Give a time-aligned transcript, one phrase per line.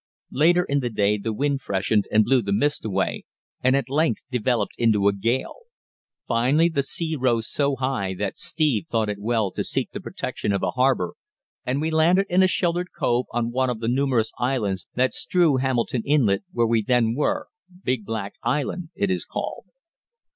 [0.31, 3.23] Later in the day the wind freshened and blew the mist away,
[3.63, 5.59] and at length developed into a gale.
[6.27, 10.51] Finally the sea rose so high that Steve thought it well to seek the protection
[10.51, 11.13] of a harbour,
[11.67, 15.57] and we landed in a sheltered cove on one of the numerous islands that strew
[15.57, 17.49] Hamilton Inlet, where we then were
[17.83, 19.65] Big Black Island, it is called.